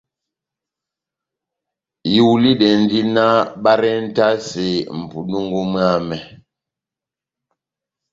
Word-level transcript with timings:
Ihulidɛndi 2.17 2.99
náh 3.15 3.35
barentase 3.63 4.65
mʼpundungu 4.99 5.61
mwámɛ. 5.71 6.17